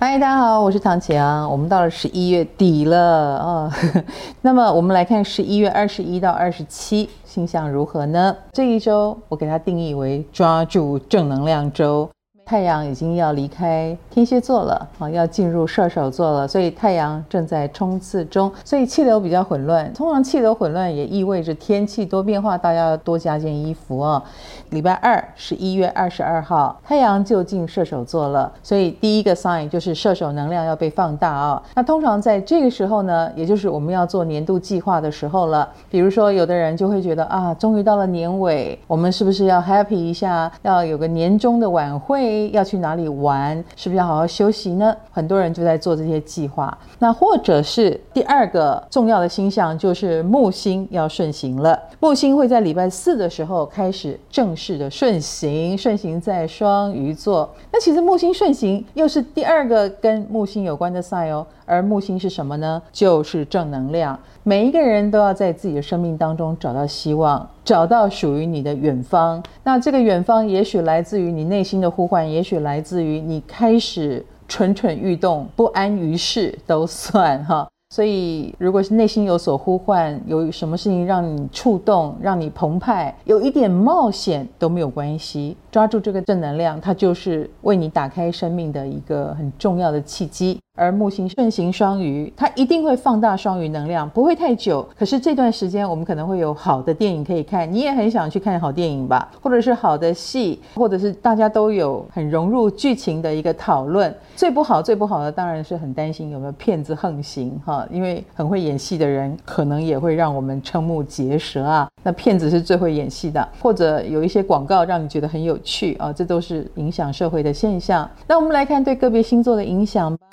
[0.00, 1.50] 嗨，大家好，我是唐綺阳。
[1.50, 3.72] 我们到了十一月底了啊，哦，
[4.42, 8.36] 那么我们来看十一月二十一到二十七星象如何呢？
[8.52, 12.08] 这一周我给它定义为抓住正能量周。
[12.48, 19.92] 太阳已经要离开天蝎座了啊，要进入射手座了，所以太阳正在冲刺中，所以气流比较混乱。
[19.92, 24.22] 通常气流混乱也意味着天气多变化，大家要多加件衣服哦。
[24.70, 31.62] 礼拜二，十一月二十二号，太阳就进射手座了，所以第一个 sign 就是射手能量要被放大啊。
[31.74, 35.68] 那通常在这个时候呢，也就是我们要做年度计划的时候了。
[35.90, 42.37] 比如说，有的人就会觉得啊，终于到了年尾，我们是不是要 happy 一下，要有个年终的晚会？
[42.52, 43.56] 要去哪里玩？
[43.76, 44.94] 是不是要好好休息呢？
[45.10, 46.76] 很多人就在做这些计划。
[46.98, 51.78] 那或者是第二个重要的星象，就是木星要顺行了。
[52.00, 57.48] 木星会在礼拜四的时候开始正式的顺行，顺行在双鱼座。
[57.72, 61.46] 那其实木星顺行又是第二个跟木星有关的 sign 哦。
[61.66, 62.80] 而木星是什么呢？
[62.90, 64.18] 就是正能量。
[64.42, 69.42] 每一个人都要在自己的生命当中找到希望，找到属于你的远方。
[69.62, 77.68] 那这个远方也许来自于你内心的呼唤，也许来自于你开始蠢蠢欲动、不安于世，都算哈。
[77.94, 85.54] 所以，如果是内心有所呼唤，有什么事情让你触动、让你澎湃，有一点冒险都没有关系。
[85.70, 90.58] 抓住这个正能量，它就是为你打开生命的一个很重要的契机。
[90.78, 94.88] 而木星顺行双鱼，它一定会放大双鱼能量，不会太久。
[94.96, 99.28] 可是这段时间，我们可能会有好的电影可以看，你也很想去看好电影吧？
[99.42, 104.14] 或者是好的戏，或者是大家都有很融入剧情的一个讨论。
[104.36, 111.88] 最不好、最不好的，当然是很担心有没有骗子横行哈，因为很会演戏的人，可能也会让我们瞠目结舌啊。
[112.04, 118.08] 那骗子是最会演戏的，或者有一些广告让你觉得很有趣啊，这都是影响社会的现象。
[118.28, 120.26] 那我们来看对个别星座的影响吧。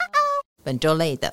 [0.65, 1.31] 本周类的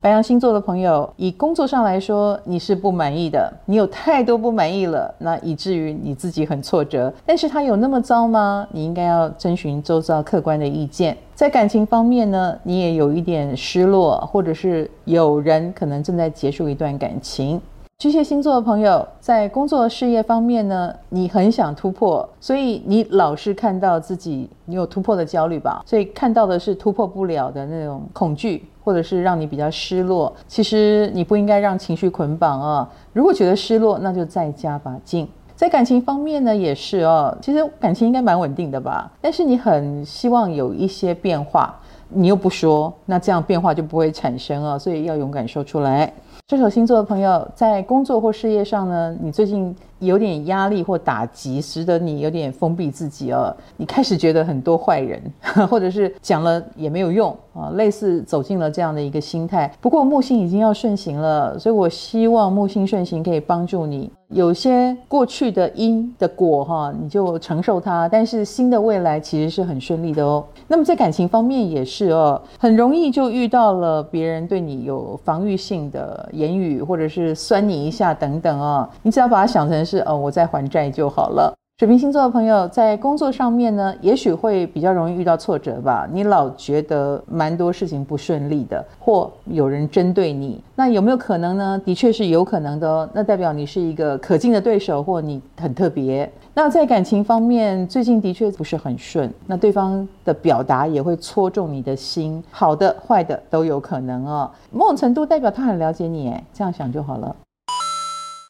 [0.00, 7.12] 白羊星座的朋友，以工作上来说，你是不满意的，你有太多不满意了，那以至于你自己很挫折。
[7.26, 8.66] 但是他有那么糟吗？
[8.70, 11.14] 你应该要征询周遭客观的意见。
[11.34, 17.60] 在感情方面呢，你也有一点失落，或者是有人可能正在结束一段感情。
[18.00, 30.32] 巨蟹星座的朋友，在工作事业方面呢，你很想突破，所以你老是看到自己你有突破的焦虑吧，所以看到的是突破不了的那种恐惧，或者是让你比较失落。
[30.46, 35.28] 其实你不应该让情绪捆绑啊，如果觉得失落，那就再加把劲。
[35.56, 41.74] 在感情方面呢，也是哦，其实感情应该蛮稳定的吧，但是你很希望有一些变化，
[42.08, 46.12] 你又不说，那这样变化就不会产生啊，所以要勇敢说出来。
[46.50, 53.54] 射手星座的朋友，在工作或事业上呢，你最近有点压力或打击，使得你有点封闭自己哦。
[53.76, 55.22] 你开始觉得很多坏人，
[55.68, 59.72] 或者是讲了也没有用啊，类似走进了这样的一个心态。
[59.80, 64.10] 不过木星已经要顺行了，所以我希望木星顺行可以帮助你。
[64.28, 70.44] 有些过去的因的果哈，你就承受它，但是新的未来其实是很顺利的哦。
[70.66, 78.86] 那么在感情方面也是哦，很容易就遇到了别人对你有防御性的言语，或者是酸你一下等等哦。
[79.02, 81.54] 你只要把它想成是哦，我在还债就好了。
[81.78, 86.08] 水瓶星座的朋友在工作上面呢，也许会比较容易遇到挫折吧。
[86.12, 91.80] 你老觉得蛮多事情不顺利的，或有人针对你，那有没有可能呢？
[91.86, 93.08] 的确是有可能的哦。
[93.12, 96.28] 那代表你是一个可敬的对手，或你很特别。
[96.52, 99.32] 那在感情方面，最近的确不是很顺。
[99.46, 104.50] 那对方的表达也会戳中你的心，好的、坏的都有可能哦。
[104.72, 107.36] 某种程度代表他很了解你，哎，这样想就好了。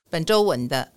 [0.09, 0.89] 本周稳的。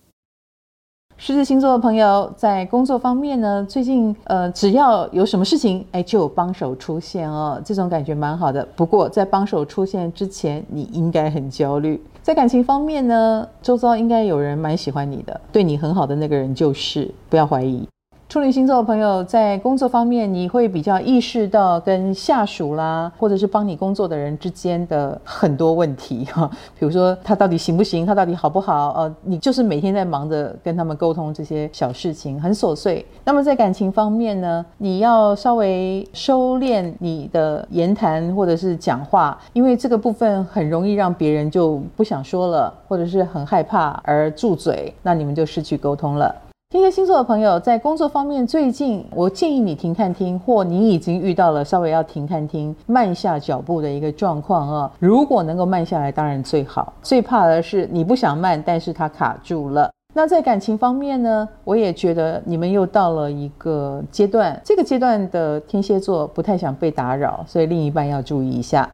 [1.24, 8.66] 狮子星座的朋友在工作方面呢，最近呃，只要有什么事情，哎，就有帮手出现哦，这种感觉蛮好的。
[8.74, 12.02] 不过在帮手出现之前，你应该很焦虑。
[12.22, 17.86] 在感情方面呢，周遭应该有人蛮喜欢你的，对你很好的那个人就是，不要怀疑。
[18.32, 28.94] 处女星座的朋友在工作方面，你会比较意识到跟下属啦，或者是帮你工作的人之间的很多问题 哈，比如说他到底行不行，他到底好不好？
[28.96, 33.04] 呃，你就是每天在忙着跟他们沟通这些小事情，很琐碎。
[33.22, 46.34] 那么在感情方面呢，你要稍微收敛你的言谈或者是讲话，因为这个部分很容易让别人就不想说了，或者是很害怕而住嘴，那你们就失去沟通了。
[46.72, 54.90] 天蝎星座的朋友在工作方面，最近我建议你停看听，或你已经遇到了稍微要停看听、慢下脚步的一个状况啊。
[54.98, 56.90] 如果能够慢下来，当然最好。
[57.02, 59.90] 最怕的是你不想慢，但是它卡住了。
[60.14, 68.88] 那在感情方面呢，我也觉得你们又到了一个阶段，这个阶段的天蝎座不太想被打扰，所以另一半要注意一下。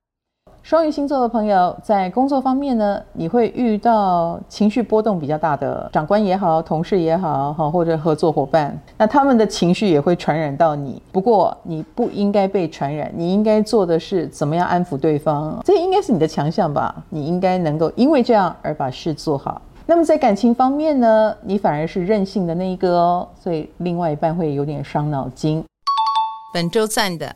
[0.68, 11.00] 双鱼星座的朋友在工作方面呢，你会遇到情绪波动比较大的长官也好，同事也好，哈，或者合作伙伴，那他们的情绪也会传染到你。
[11.10, 16.94] 不过你不应该被传染，你应该做的是怎么样安抚对方，这应该是你的强项吧？
[17.08, 19.62] 你应该能够因为这样而把事做好。
[19.86, 25.64] 那么在感情方面呢，你反而是任性的那一个哦，所以另外一半会有点伤脑筋。
[26.52, 27.34] 本周赞的。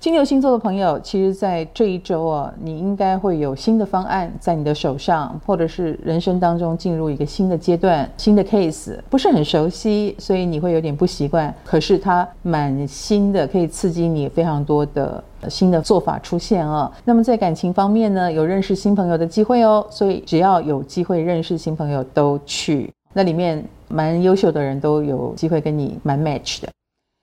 [0.00, 11.54] 金牛星座的朋友，其实，在这一周啊，你应该会有新的方案在你的手上，或者是人生当中进入一个新的阶段、新的 case，不是很熟悉，所以你会有点不习惯。
[11.66, 16.90] 可是它蛮新的，可以刺激你非常多的新的做法出现啊。
[17.04, 22.90] 那么在感情方面呢，有认识新朋友的机会哦，所以只要有机会认识新朋友都去。
[23.12, 26.68] 那里面蛮优秀的人都有机会跟你蛮 match 的。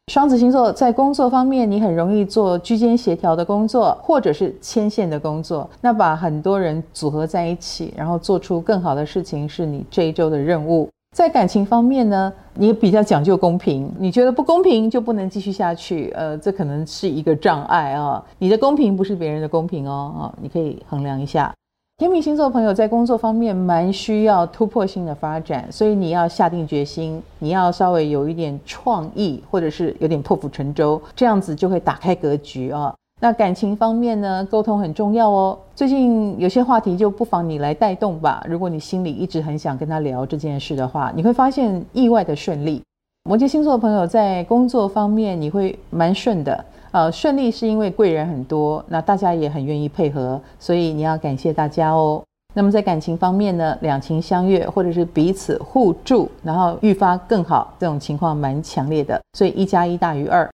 [0.07, 5.69] 双子星座在工作方面，你很容易做居间协调的工作，或者是牵线的工作。
[5.81, 10.88] 那把很多人组合在一起，然后做出更好的事情，是你这一周的任务。
[11.13, 16.09] 在感情方面呢，你比较讲究公平，你觉得不公平就不能继续下去。
[16.15, 18.24] 呃，这可能是一个障碍啊。
[18.38, 21.54] 你的公平不是别人的公平哦，啊，你可以衡量一下。
[22.00, 32.94] 天秤星座朋友在工作方面蛮需要突破性的发展，所以你要下定决心，你要稍微有一点创意，或者是有点破釜沉舟，这样子就会打开格局啊。
[33.20, 35.58] 那感情方面呢，沟通很重要哦。
[35.76, 38.46] 最近有些话题就不妨你来带动吧。
[38.48, 42.80] 如果你心里一直很想跟他聊这件事的话，你会发现意外的顺利。
[43.28, 46.64] 摩羯星座的朋友在工作方面你会蛮顺的。
[46.92, 52.24] 呃，顺利是因为贵人很多，那大家也很愿意配合，所以你要感谢大家哦。
[52.54, 60.50] 那么在感情方面呢，两情相悦或者是彼此互助，然后愈发更好，这种情况蛮强烈的，所以一加一大于二。